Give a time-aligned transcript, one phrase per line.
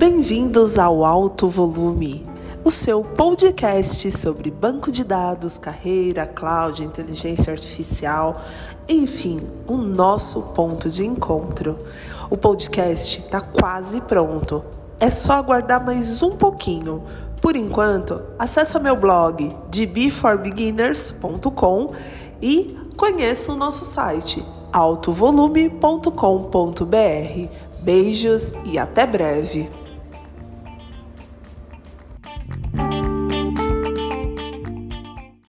[0.00, 2.26] Bem-vindos ao Alto Volume,
[2.64, 8.40] o seu podcast sobre banco de dados, carreira, cloud, inteligência artificial,
[8.88, 11.78] enfim, o nosso ponto de encontro.
[12.30, 14.64] O podcast está quase pronto.
[14.98, 17.02] É só aguardar mais um pouquinho.
[17.38, 21.90] Por enquanto, acessa meu blog dbforbeginners.com
[22.40, 27.48] e conheça o nosso site altovolume.com.br.
[27.82, 29.89] Beijos e até breve!